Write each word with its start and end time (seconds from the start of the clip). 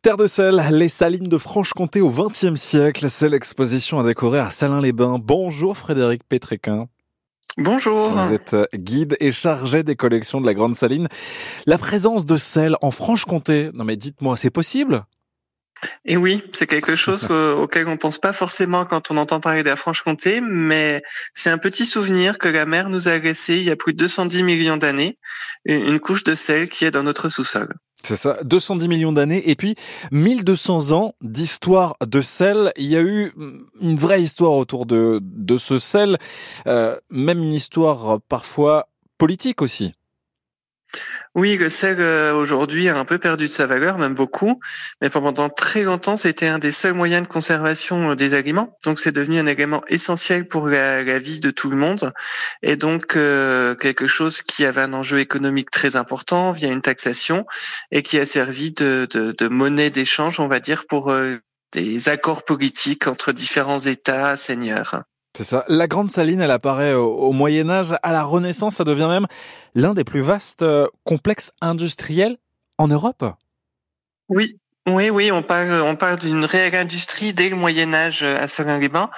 Terre 0.00 0.16
de 0.16 0.28
sel, 0.28 0.62
les 0.70 0.88
salines 0.88 1.28
de 1.28 1.38
Franche-Comté 1.38 2.00
au 2.00 2.08
XXe 2.08 2.54
siècle, 2.54 3.10
c'est 3.10 3.28
l'exposition 3.28 3.98
à 3.98 4.04
découvrir 4.04 4.44
à 4.44 4.50
Salins-les-Bains. 4.50 5.18
Bonjour 5.20 5.76
Frédéric 5.76 6.22
Pétréquin. 6.22 6.86
Bonjour. 7.56 8.08
Vous 8.10 8.32
êtes 8.32 8.54
guide 8.76 9.16
et 9.18 9.32
chargé 9.32 9.82
des 9.82 9.96
collections 9.96 10.40
de 10.40 10.46
la 10.46 10.54
Grande 10.54 10.76
Saline. 10.76 11.08
La 11.66 11.78
présence 11.78 12.24
de 12.24 12.36
sel 12.36 12.76
en 12.80 12.92
Franche-Comté, 12.92 13.70
non 13.74 13.82
mais 13.82 13.96
dites-moi, 13.96 14.36
c'est 14.36 14.50
possible? 14.50 15.02
Et 16.04 16.16
oui, 16.16 16.44
c'est 16.52 16.68
quelque 16.68 16.94
chose 16.94 17.28
auquel 17.58 17.88
on 17.88 17.96
pense 17.96 18.20
pas 18.20 18.32
forcément 18.32 18.84
quand 18.84 19.10
on 19.10 19.16
entend 19.16 19.40
parler 19.40 19.64
de 19.64 19.68
la 19.68 19.76
Franche-Comté, 19.76 20.40
mais 20.40 21.02
c'est 21.34 21.50
un 21.50 21.58
petit 21.58 21.84
souvenir 21.84 22.38
que 22.38 22.46
la 22.46 22.66
mer 22.66 22.88
nous 22.88 23.08
a 23.08 23.18
laissé 23.18 23.56
il 23.56 23.64
y 23.64 23.70
a 23.70 23.76
plus 23.76 23.94
de 23.94 23.98
210 23.98 24.44
millions 24.44 24.76
d'années, 24.76 25.18
une 25.64 25.98
couche 25.98 26.22
de 26.22 26.36
sel 26.36 26.68
qui 26.68 26.84
est 26.84 26.92
dans 26.92 27.02
notre 27.02 27.30
sous-sol. 27.30 27.74
C'est 28.04 28.16
ça, 28.16 28.38
210 28.44 28.88
millions 28.88 29.12
d'années 29.12 29.50
et 29.50 29.56
puis 29.56 29.74
1200 30.12 30.92
ans 30.92 31.14
d'histoire 31.20 31.96
de 32.06 32.20
sel. 32.22 32.72
Il 32.76 32.86
y 32.86 32.96
a 32.96 33.00
eu 33.00 33.32
une 33.80 33.96
vraie 33.96 34.22
histoire 34.22 34.52
autour 34.52 34.86
de, 34.86 35.20
de 35.22 35.56
ce 35.56 35.78
sel, 35.78 36.16
euh, 36.66 36.96
même 37.10 37.42
une 37.42 37.52
histoire 37.52 38.20
parfois 38.28 38.88
politique 39.18 39.62
aussi. 39.62 39.94
Oui, 41.34 41.56
le 41.56 41.68
sel 41.68 42.00
euh, 42.00 42.34
aujourd'hui 42.34 42.88
a 42.88 42.98
un 42.98 43.04
peu 43.04 43.18
perdu 43.18 43.44
de 43.44 43.50
sa 43.50 43.66
valeur, 43.66 43.98
même 43.98 44.14
beaucoup, 44.14 44.58
mais 45.00 45.10
pendant 45.10 45.50
très 45.50 45.82
longtemps, 45.82 46.16
c'était 46.16 46.48
un 46.48 46.58
des 46.58 46.72
seuls 46.72 46.94
moyens 46.94 47.22
de 47.22 47.28
conservation 47.28 48.10
euh, 48.10 48.14
des 48.16 48.34
aliments. 48.34 48.76
Donc, 48.84 48.98
c'est 48.98 49.12
devenu 49.12 49.38
un 49.38 49.46
élément 49.46 49.84
essentiel 49.88 50.48
pour 50.48 50.68
la, 50.68 51.18
vie 51.18 51.40
de 51.40 51.50
tout 51.50 51.70
le 51.70 51.76
monde, 51.76 52.12
et 52.62 52.76
donc 52.76 53.16
euh, 53.16 53.74
quelque 53.74 54.06
chose 54.06 54.42
qui 54.42 54.64
avait 54.64 54.80
un 54.80 54.92
enjeu 54.94 55.18
économique 55.18 55.70
très 55.70 55.96
important 55.96 56.52
via 56.52 56.70
une 56.70 56.82
taxation 56.82 57.44
et 57.90 58.02
qui 58.02 58.18
a 58.18 58.26
servi 58.26 58.72
de, 58.72 59.06
de 59.10 59.48
monnaie 59.48 59.90
d'échange, 59.90 60.40
on 60.40 60.48
va 60.48 60.60
dire, 60.60 60.86
pour 60.86 61.12
des 61.72 62.08
accords 62.08 62.44
politiques 62.44 63.06
entre 63.06 63.32
différents 63.32 63.80
États 63.80 64.36
seigneurs. 64.36 65.02
C'est 65.36 65.44
ça. 65.44 65.64
La 65.68 65.86
Grande 65.86 66.10
Saline, 66.10 66.40
elle 66.40 66.50
apparaît 66.50 66.94
au, 66.94 67.32
Moyen 67.32 67.68
Âge. 67.70 67.94
À 68.02 68.12
la 68.12 68.24
Renaissance, 68.24 68.76
ça 68.76 68.84
devient 68.84 69.06
même 69.08 69.26
l'un 69.74 69.94
des 69.94 70.04
plus 70.04 70.20
vastes 70.20 70.62
euh, 70.62 70.86
complexes 71.04 71.52
industriels 71.60 72.38
en 72.78 72.88
Europe. 72.88 73.24
Oui, 74.28 74.58
oui, 74.88 75.10
oui, 75.10 75.32
on 75.32 75.42
parle, 75.42 75.80
on 75.82 75.96
parle 75.96 76.18
d'une 76.18 76.44
réelle 76.44 76.74
industrie 76.74 77.32
dès 77.32 77.48
le 77.48 77.56
Moyen 77.56 77.94
Âge 77.94 78.22
euh, 78.22 78.36
à 78.40 78.48
Salins-les-Bains. 78.48 79.10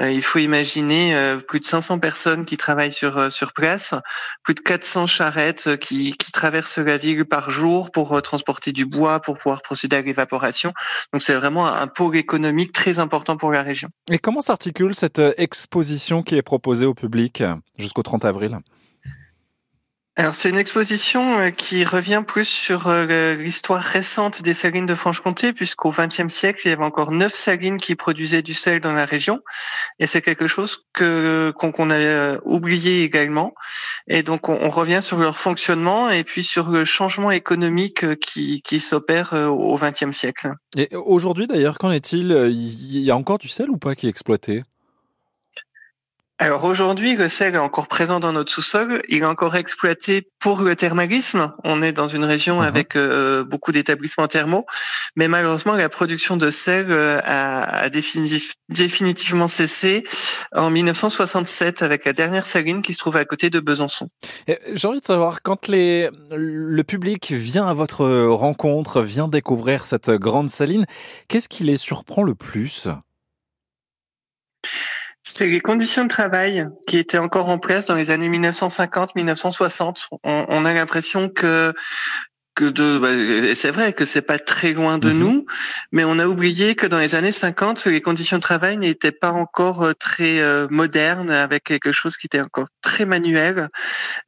Euh, 0.00 0.10
il 0.10 0.22
faut 0.22 0.38
imaginer 0.38 1.14
euh, 1.14 1.38
plus 1.38 1.60
de 1.60 1.64
500 1.64 1.98
personnes 1.98 2.44
qui 2.44 2.56
travaillent 2.56 2.92
sur 2.92 3.30
sur 3.32 3.52
place, 3.52 3.94
plus 4.42 4.54
de 4.54 4.60
400 4.60 5.06
charrettes 5.06 5.76
qui, 5.78 6.12
qui 6.12 6.32
traversent 6.32 6.78
la 6.78 6.96
ville 6.96 7.24
par 7.24 7.50
jour 7.50 7.90
pour 7.90 8.20
transporter 8.22 8.72
du 8.72 8.86
bois, 8.86 9.20
pour 9.20 9.38
pouvoir 9.38 9.62
procéder 9.62 9.96
à 9.96 10.02
l'évaporation. 10.02 10.72
Donc 11.12 11.22
c'est 11.22 11.34
vraiment 11.34 11.66
un 11.66 11.86
pôle 11.86 12.16
économique 12.16 12.72
très 12.72 12.98
important 12.98 13.36
pour 13.36 13.52
la 13.52 13.62
région. 13.62 13.88
Et 14.10 14.18
comment 14.18 14.40
s'articule 14.40 14.94
cette 14.94 15.20
exposition 15.36 16.22
qui 16.22 16.36
est 16.36 16.42
proposée 16.42 16.86
au 16.86 16.94
public 16.94 17.42
jusqu'au 17.78 18.02
30 18.02 18.24
avril? 18.24 18.58
Alors 20.18 20.34
c'est 20.34 20.48
une 20.48 20.56
exposition 20.56 21.38
euh, 21.40 21.50
qui 21.50 21.84
revient 21.84 22.24
plus 22.26 22.48
sur 22.48 22.88
euh, 22.88 23.34
l'histoire 23.36 23.82
récente 23.82 24.40
des 24.42 24.54
salines 24.54 24.86
de 24.86 24.94
Franche-Comté, 24.94 25.52
puisqu'au 25.52 25.90
XXe 25.90 26.32
siècle, 26.32 26.60
il 26.64 26.70
y 26.70 26.72
avait 26.72 26.84
encore 26.84 27.12
neuf 27.12 27.34
salines 27.34 27.76
qui 27.76 27.96
produisaient 27.96 28.40
du 28.40 28.54
sel 28.54 28.80
dans 28.80 28.94
la 28.94 29.04
région, 29.04 29.40
et 29.98 30.06
c'est 30.06 30.22
quelque 30.22 30.46
chose 30.46 30.78
que 30.94 31.52
qu'on 31.58 31.90
a 31.90 31.96
euh, 31.96 32.38
oublié 32.44 33.02
également. 33.02 33.52
Et 34.08 34.22
donc 34.22 34.48
on, 34.48 34.70
revient 34.70 35.00
sur 35.02 35.18
leur 35.18 35.36
fonctionnement 35.36 36.08
et 36.08 36.24
puis 36.24 36.42
sur 36.42 36.70
le 36.70 36.84
changement 36.84 37.30
économique 37.30 38.18
qui, 38.18 38.62
qui 38.62 38.80
s'opère 38.80 39.32
au 39.32 39.78
XXe 39.78 40.16
siècle. 40.16 40.52
Et 40.76 40.94
aujourd'hui 40.94 41.46
d'ailleurs, 41.46 41.78
qu'en 41.78 41.90
est-il? 41.90 42.30
Il 42.50 43.00
y 43.00 43.10
a 43.10 43.16
encore 43.16 43.38
du 43.38 43.48
sel 43.48 43.70
ou 43.70 43.76
pas 43.76 43.94
qui 43.94 44.06
est 44.06 44.10
exploité? 44.10 44.62
Alors 46.38 46.64
aujourd'hui, 46.64 47.16
le 47.16 47.30
sel 47.30 47.54
est 47.54 47.58
encore 47.58 47.88
présent 47.88 48.20
dans 48.20 48.32
notre 48.32 48.52
sous-sol. 48.52 49.00
Il 49.08 49.22
est 49.22 49.24
encore 49.24 49.56
exploité 49.56 50.28
pour 50.38 50.60
le 50.60 50.76
thermalisme. 50.76 51.54
On 51.64 51.80
est 51.80 51.92
dans 51.92 52.08
une 52.08 52.24
région 52.24 52.60
uh-huh. 52.60 52.66
avec 52.66 52.94
euh, 52.94 53.42
beaucoup 53.42 53.72
d'établissements 53.72 54.28
thermaux, 54.28 54.66
mais 55.16 55.28
malheureusement, 55.28 55.76
la 55.76 55.88
production 55.88 56.36
de 56.36 56.50
sel 56.50 56.90
euh, 56.90 57.20
a, 57.24 57.88
définitivement 57.88 59.48
cessé 59.48 60.02
en 60.54 60.68
1967 60.68 61.80
avec 61.80 62.04
la 62.04 62.12
dernière 62.12 62.44
saline 62.44 62.82
qui 62.82 62.92
se 62.92 62.98
trouve 62.98 63.16
à 63.16 63.24
côté 63.24 63.48
de 63.48 63.58
Besançon. 63.58 64.10
J'ai 64.74 64.88
envie 64.88 65.00
de 65.00 65.06
savoir 65.06 65.40
quand 65.40 65.68
les, 65.68 66.10
le 66.30 66.84
public 66.84 67.32
vient 67.32 67.66
à 67.66 67.72
votre 67.72 68.06
rencontre, 68.26 69.00
vient 69.00 69.28
découvrir 69.28 69.86
cette 69.86 70.10
grande 70.10 70.50
saline, 70.50 70.84
qu'est-ce 71.28 71.48
qui 71.48 71.64
les 71.64 71.78
surprend 71.78 72.22
le 72.22 72.34
plus? 72.34 72.88
C'est 75.28 75.48
les 75.48 75.60
conditions 75.60 76.04
de 76.04 76.08
travail 76.08 76.66
qui 76.86 76.98
étaient 76.98 77.18
encore 77.18 77.48
en 77.48 77.58
place 77.58 77.86
dans 77.86 77.96
les 77.96 78.12
années 78.12 78.28
1950-1960. 78.28 80.06
On, 80.22 80.46
on, 80.48 80.64
a 80.64 80.72
l'impression 80.72 81.28
que 81.28 81.74
que 82.56 82.64
de 82.64 82.98
bah, 82.98 83.54
c'est 83.54 83.70
vrai 83.70 83.92
que 83.92 84.04
c'est 84.04 84.22
pas 84.22 84.38
très 84.38 84.72
loin 84.72 84.98
de 84.98 85.10
mhm. 85.10 85.18
nous 85.18 85.46
mais 85.92 86.04
on 86.04 86.18
a 86.18 86.26
oublié 86.26 86.74
que 86.74 86.86
dans 86.86 86.98
les 86.98 87.14
années 87.14 87.30
50 87.30 87.86
les 87.86 88.00
conditions 88.00 88.38
de 88.38 88.42
travail 88.42 88.78
n'étaient 88.78 89.12
pas 89.12 89.30
encore 89.30 89.82
euh, 89.84 89.92
très 89.92 90.40
euh, 90.40 90.66
modernes 90.70 91.30
avec 91.30 91.62
quelque 91.64 91.92
chose 91.92 92.16
qui 92.16 92.26
était 92.26 92.40
encore 92.40 92.66
très 92.82 93.04
manuel 93.04 93.68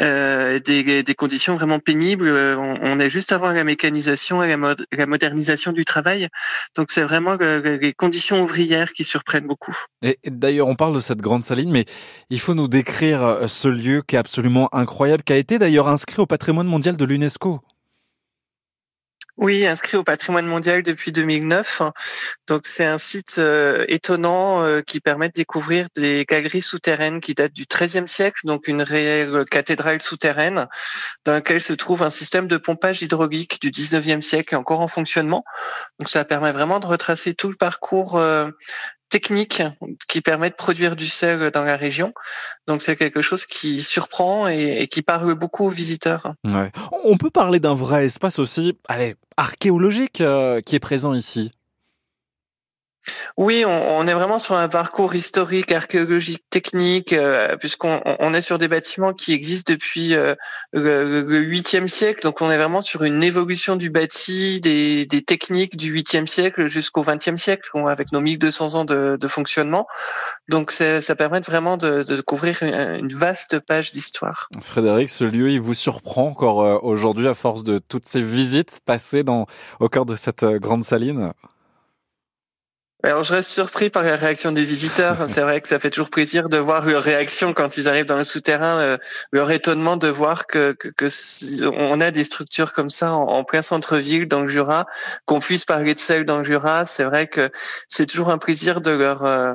euh, 0.00 0.58
des, 0.60 1.02
des 1.02 1.14
conditions 1.14 1.56
vraiment 1.56 1.80
pénibles 1.80 2.28
on, 2.30 2.78
on, 2.80 3.00
est 3.00 3.10
juste 3.10 3.32
avant 3.32 3.50
la 3.50 3.64
mécanisation 3.64 4.42
et 4.42 4.56
la, 4.56 4.74
la 4.96 5.06
modernisation 5.06 5.72
du 5.72 5.84
travail. 5.84 6.28
Donc 6.76 6.90
c'est 6.90 7.02
vraiment 7.02 7.36
les 7.36 7.92
conditions 7.92 8.42
ouvrières 8.42 8.92
qui 8.92 9.04
surprennent 9.04 9.46
beaucoup. 9.46 9.76
Et 10.02 10.18
d'ailleurs 10.26 10.68
on 10.68 10.76
parle 10.76 10.94
de 10.94 11.00
cette 11.00 11.20
grande 11.20 11.44
saline 11.44 11.70
mais 11.70 11.84
il 12.30 12.40
faut 12.40 12.54
nous 12.54 12.68
décrire 12.68 13.22
euh, 13.22 13.46
ce 13.48 13.68
lieu 13.68 14.02
qui 14.06 14.16
est 14.16 14.18
absolument 14.18 14.68
incroyable 14.72 15.22
qui 15.22 15.32
a 15.32 15.36
été 15.36 15.58
d'ailleurs 15.58 15.88
inscrit 15.88 16.20
au 16.20 16.26
patrimoine 16.26 16.66
mondial 16.66 16.96
de 16.96 17.04
l'UNESCO 17.04 17.60
oui, 19.38 19.66
inscrit 19.66 19.96
au 19.96 20.04
patrimoine 20.04 20.46
mondial 20.46 20.82
depuis 20.82 21.10
2009. 21.10 21.80
Donc 22.48 22.62
c'est 22.64 22.84
un 22.84 22.98
site 22.98 23.36
euh, 23.38 23.84
étonnant 23.88 24.62
euh, 24.62 24.82
qui 24.82 25.00
permet 25.00 25.28
de 25.28 25.32
découvrir 25.32 25.86
des 25.96 26.26
galeries 26.28 26.60
souterraines 26.60 27.20
qui 27.20 27.32
datent 27.32 27.54
du 27.54 27.64
XIIIe 27.64 28.06
siècle, 28.06 28.40
donc 28.44 28.68
une 28.68 28.82
réelle 28.82 29.44
cathédrale 29.50 30.02
souterraine 30.02 30.66
dans 31.24 31.32
laquelle 31.32 31.62
se 31.62 31.72
trouve 31.72 32.02
un 32.02 32.10
système 32.10 32.46
de 32.46 32.58
pompage 32.58 33.00
hydraulique 33.00 33.58
du 33.62 33.70
XIXe 33.70 34.24
siècle 34.24 34.54
encore 34.54 34.80
en 34.80 34.88
fonctionnement. 34.88 35.44
Donc 35.98 36.10
ça 36.10 36.26
permet 36.26 36.52
vraiment 36.52 36.78
de 36.78 36.86
retracer 36.86 37.32
tout 37.32 37.48
le 37.48 37.56
parcours 37.56 38.16
euh, 38.16 38.50
technique 39.12 39.62
qui 40.08 40.22
permet 40.22 40.48
de 40.48 40.54
produire 40.54 40.96
du 40.96 41.06
sel 41.06 41.50
dans 41.50 41.64
la 41.64 41.76
région. 41.76 42.14
Donc 42.66 42.80
c'est 42.80 42.96
quelque 42.96 43.20
chose 43.20 43.44
qui 43.44 43.82
surprend 43.82 44.48
et, 44.48 44.88
qui 44.90 45.02
parle 45.02 45.34
beaucoup 45.34 45.66
aux 45.66 45.70
visiteurs. 45.70 46.32
Ouais. 46.44 46.72
On 47.04 47.18
peut 47.18 47.30
parler 47.30 47.60
d'un 47.60 47.74
vrai 47.74 48.06
espace 48.06 48.38
aussi, 48.38 48.78
allez, 48.88 49.16
archéologique 49.36 50.22
euh, 50.22 50.62
qui 50.62 50.76
est 50.76 50.80
présent 50.80 51.12
ici. 51.12 51.52
Oui, 53.36 53.64
on, 53.66 54.06
est 54.06 54.14
vraiment 54.14 54.38
sur 54.38 54.56
un 54.56 54.68
parcours 54.68 55.14
historique, 55.14 55.72
archéologique, 55.72 56.44
technique, 56.50 57.12
euh, 57.12 57.56
puisqu'on 57.56 58.00
on 58.04 58.34
est 58.34 58.42
sur 58.42 58.58
des 58.58 58.68
bâtiments 58.68 59.12
qui 59.12 59.32
existent 59.32 59.72
depuis 59.72 60.14
euh, 60.14 60.34
le 60.72 61.38
huitième 61.38 61.88
siècle. 61.88 62.22
Donc, 62.22 62.40
on 62.42 62.50
est 62.50 62.56
vraiment 62.56 62.82
sur 62.82 63.02
une 63.04 63.22
évolution 63.22 63.76
du 63.76 63.90
bâti, 63.90 64.60
des, 64.60 65.06
des 65.06 65.22
techniques 65.22 65.76
du 65.76 65.90
huitième 65.90 66.26
siècle 66.26 66.66
jusqu'au 66.66 67.02
vingtième 67.02 67.38
siècle, 67.38 67.70
avec 67.86 68.12
nos 68.12 68.20
1200 68.20 68.74
ans 68.74 68.84
de, 68.84 69.16
de 69.16 69.28
fonctionnement. 69.28 69.86
Donc, 70.48 70.70
ça 70.70 71.16
permet 71.16 71.40
vraiment 71.40 71.76
de, 71.76 72.02
de 72.02 72.20
couvrir 72.20 72.62
une, 72.62 73.12
vaste 73.12 73.58
page 73.60 73.92
d'histoire. 73.92 74.48
Frédéric, 74.62 75.10
ce 75.10 75.24
lieu, 75.24 75.50
il 75.50 75.60
vous 75.60 75.74
surprend 75.74 76.28
encore 76.28 76.62
euh, 76.62 76.78
aujourd'hui 76.82 77.28
à 77.28 77.34
force 77.34 77.64
de 77.64 77.78
toutes 77.78 78.06
ces 78.06 78.22
visites 78.22 78.80
passées 78.84 79.22
dans, 79.22 79.46
au 79.80 79.88
cœur 79.88 80.06
de 80.06 80.14
cette 80.14 80.44
grande 80.44 80.84
saline? 80.84 81.32
Alors 83.10 83.24
je 83.24 83.34
reste 83.34 83.50
surpris 83.50 83.90
par 83.90 84.04
la 84.04 84.16
réaction 84.16 84.52
des 84.52 84.64
visiteurs. 84.64 85.16
C'est 85.28 85.40
vrai 85.40 85.60
que 85.60 85.68
ça 85.68 85.78
fait 85.78 85.90
toujours 85.90 86.10
plaisir 86.10 86.48
de 86.48 86.56
voir 86.56 86.86
leur 86.86 87.02
réaction 87.02 87.52
quand 87.52 87.76
ils 87.76 87.88
arrivent 87.88 88.06
dans 88.06 88.16
le 88.16 88.24
souterrain, 88.24 88.78
euh, 88.78 88.98
leur 89.32 89.50
étonnement 89.50 89.96
de 89.96 90.08
voir 90.08 90.46
que, 90.46 90.72
que, 90.72 90.88
que 90.88 91.08
on 91.76 92.00
a 92.00 92.10
des 92.10 92.24
structures 92.24 92.72
comme 92.72 92.90
ça 92.90 93.12
en, 93.12 93.42
plein 93.44 93.62
centre-ville 93.62 94.28
dans 94.28 94.42
le 94.42 94.48
Jura, 94.48 94.86
qu'on 95.26 95.40
puisse 95.40 95.64
parler 95.64 95.94
de 95.94 95.98
celles 95.98 96.24
dans 96.24 96.38
le 96.38 96.44
Jura. 96.44 96.84
C'est 96.84 97.04
vrai 97.04 97.26
que 97.26 97.50
c'est 97.88 98.06
toujours 98.06 98.30
un 98.30 98.38
plaisir 98.38 98.80
de 98.80 98.90
leur 98.90 99.24
euh, 99.24 99.54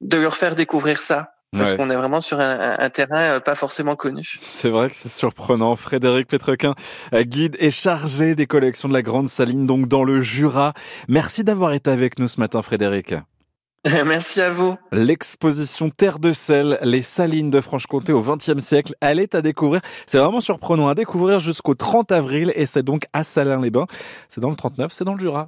de 0.00 0.16
leur 0.16 0.36
faire 0.36 0.54
découvrir 0.54 1.00
ça. 1.00 1.28
Parce 1.52 1.74
qu'on 1.74 1.90
est 1.90 1.96
vraiment 1.96 2.20
sur 2.20 2.38
un, 2.38 2.90
terrain 2.90 3.20
euh, 3.20 3.40
pas 3.40 3.56
forcément 3.56 3.96
connu. 3.96 4.38
C'est 4.42 4.70
vrai 4.70 4.88
que 4.88 4.94
c'est 4.94 5.08
surprenant. 5.08 5.74
Frédéric 5.74 6.28
Petrequin, 6.28 6.74
euh, 7.12 7.24
guide 7.24 7.56
et 7.58 7.72
chargé 7.72 8.36
des 8.36 8.46
collections 8.46 8.88
de 8.88 8.94
la 8.94 9.02
Grande 9.02 9.28
Saline, 9.28 9.66
donc 9.66 9.88
dans 9.88 10.04
le 10.04 10.20
Jura. 10.20 10.74
Merci 11.08 11.42
d'avoir 11.42 11.72
été 11.72 11.90
avec 11.90 12.20
nous 12.20 12.28
ce 12.28 12.38
matin, 12.38 12.62
Frédéric. 12.62 13.14
Merci 14.06 14.42
à 14.42 14.50
vous. 14.50 14.76
L'exposition 14.92 15.88
Terre 15.88 16.18
de 16.18 16.32
sel, 16.32 16.78
les 16.82 17.00
salines 17.00 17.48
de 17.48 17.62
Franche-Comté 17.62 18.12
au 18.12 18.20
XXe 18.20 18.62
siècle, 18.62 18.94
elle 19.00 19.18
est 19.18 19.34
à 19.34 19.40
découvrir. 19.40 19.80
C'est 20.06 20.18
vraiment 20.18 20.40
surprenant 20.40 20.88
à 20.88 20.94
découvrir 20.94 21.38
jusqu'au 21.38 21.74
30 21.74 22.12
avril 22.12 22.52
et 22.56 22.66
c'est 22.66 22.82
donc 22.82 23.04
à 23.14 23.24
Salins-les-Bains. 23.24 23.86
C'est 24.28 24.42
dans 24.42 24.50
le 24.50 24.56
39, 24.56 24.92
c'est 24.92 25.04
dans 25.04 25.14
le 25.14 25.18
Jura. 25.18 25.38